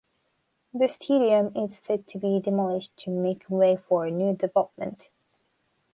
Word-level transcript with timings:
The 0.73 0.87
stadium 0.87 1.55
is 1.55 1.77
set 1.77 2.07
to 2.07 2.17
be 2.17 2.39
demolished 2.39 2.97
to 3.03 3.11
make 3.11 3.45
way 3.51 3.75
for 3.75 4.07
a 4.07 4.11
new 4.11 4.35
development. 4.35 5.11